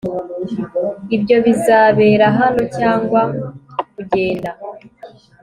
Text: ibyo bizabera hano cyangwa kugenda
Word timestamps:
ibyo 1.15 1.37
bizabera 1.45 2.25
hano 2.39 2.61
cyangwa 2.77 3.21
kugenda 3.93 4.51